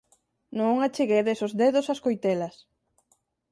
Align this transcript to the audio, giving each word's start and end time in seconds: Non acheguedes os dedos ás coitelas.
Non 0.59 0.75
acheguedes 0.87 1.39
os 1.47 1.53
dedos 1.61 1.85
ás 1.93 2.03
coitelas. 2.05 2.55